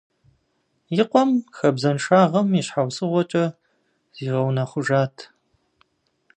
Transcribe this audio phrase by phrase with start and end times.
[1.01, 3.45] И къуэм хабзэншагъэм и щхьэусыгъуэкӏэ
[4.15, 5.15] зигъэунэхъужат.